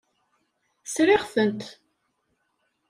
Sriɣ-tent. 0.93 1.61